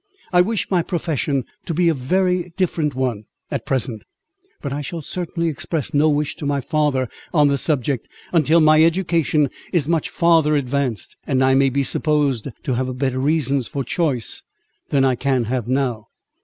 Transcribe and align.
I 0.33 0.41
wish 0.41 0.71
my 0.71 0.81
profession 0.81 1.45
to 1.65 1.75
be 1.75 1.87
a 1.87 1.93
very 1.93 2.51
different 2.57 2.95
one, 2.95 3.25
at 3.51 3.67
present; 3.67 4.01
but 4.59 4.73
I 4.73 4.81
shall 4.81 5.01
certainly 5.01 5.47
express 5.47 5.93
no 5.93 6.09
wish 6.09 6.35
to 6.37 6.45
my 6.47 6.59
father 6.59 7.07
on 7.35 7.49
the 7.49 7.57
subject, 7.59 8.07
until 8.33 8.61
my 8.61 8.83
education 8.83 9.47
is 9.71 9.87
much 9.87 10.09
farther 10.09 10.55
advanced, 10.55 11.17
and 11.27 11.43
I 11.43 11.53
may 11.53 11.69
be 11.69 11.83
supposed 11.83 12.47
to 12.63 12.73
have 12.73 12.97
better 12.97 13.19
reasons 13.19 13.67
for 13.67 13.83
choice 13.83 14.41
than 14.89 15.05
I 15.05 15.13
can 15.13 15.43
have 15.43 15.67
now." 15.67 16.07